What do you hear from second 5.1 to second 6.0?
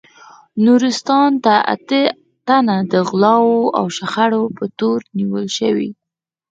نیول شوي